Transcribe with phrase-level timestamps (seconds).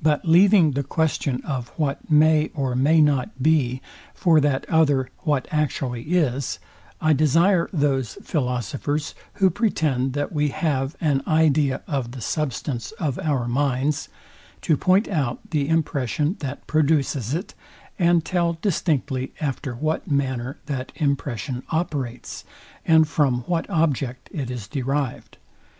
[0.00, 3.82] But leaving the question of what may or may not be,
[4.14, 6.60] for that other what actually is,
[7.00, 13.18] I desire those philosophers, who pretend that we have an idea of the substance of
[13.18, 14.08] our minds,
[14.60, 17.54] to point out the impression that produces it,
[17.98, 22.44] and tell distinctly after what manner that impression operates,
[22.86, 25.38] and from what object it is derived.